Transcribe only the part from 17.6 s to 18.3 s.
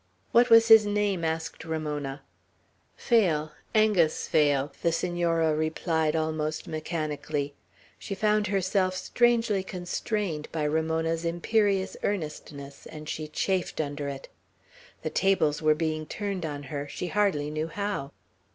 how.